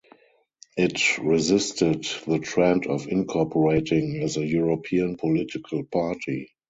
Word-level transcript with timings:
It 0.77 1.19
resisted 1.19 2.05
the 2.25 2.39
trend 2.39 2.87
of 2.87 3.05
incorporating 3.07 4.23
as 4.23 4.35
a 4.35 4.43
European 4.47 5.15
political 5.15 5.83
party. 5.83 6.49